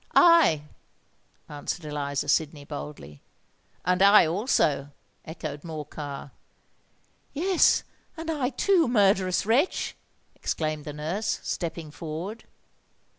"I!" 0.15 0.63
answered 1.47 1.85
Eliza 1.85 2.27
Sydney, 2.27 2.65
boldly. 2.65 3.21
"And 3.85 4.01
I 4.01 4.25
also!" 4.25 4.89
echoed 5.25 5.63
Morcar. 5.63 6.31
"Yes—and 7.33 8.31
I 8.31 8.49
too, 8.49 8.87
murderous 8.87 9.45
wretch!" 9.45 9.95
exclaimed 10.33 10.85
the 10.85 10.93
nurse, 10.93 11.39
stepping 11.43 11.91
forward. 11.91 12.45